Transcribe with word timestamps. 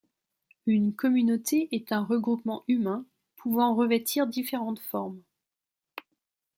Une 0.65 0.95
communauté 0.95 1.69
est 1.75 1.91
un 1.91 2.03
regroupement 2.03 2.63
humain, 2.67 3.05
pouvant 3.37 3.75
revêtir 3.75 4.25
différentes 4.25 4.79
formes. 4.79 5.21